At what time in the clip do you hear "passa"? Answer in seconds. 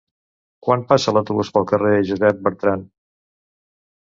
0.91-1.13